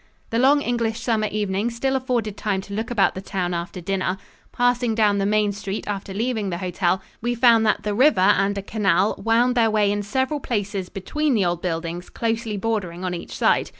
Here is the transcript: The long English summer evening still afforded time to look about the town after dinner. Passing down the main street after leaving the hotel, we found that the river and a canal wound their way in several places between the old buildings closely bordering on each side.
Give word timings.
The 0.31 0.39
long 0.39 0.63
English 0.63 0.99
summer 1.01 1.27
evening 1.29 1.69
still 1.69 1.95
afforded 1.95 2.35
time 2.35 2.61
to 2.61 2.73
look 2.73 2.89
about 2.89 3.13
the 3.13 3.21
town 3.21 3.53
after 3.53 3.79
dinner. 3.81 4.17
Passing 4.51 4.95
down 4.95 5.19
the 5.19 5.27
main 5.27 5.51
street 5.51 5.87
after 5.87 6.11
leaving 6.11 6.49
the 6.49 6.57
hotel, 6.57 7.03
we 7.21 7.35
found 7.35 7.67
that 7.67 7.83
the 7.83 7.93
river 7.93 8.19
and 8.19 8.57
a 8.57 8.63
canal 8.63 9.13
wound 9.23 9.53
their 9.53 9.69
way 9.69 9.91
in 9.91 10.01
several 10.01 10.39
places 10.39 10.89
between 10.89 11.35
the 11.35 11.45
old 11.45 11.61
buildings 11.61 12.09
closely 12.09 12.57
bordering 12.57 13.05
on 13.05 13.13
each 13.13 13.37
side. 13.37 13.69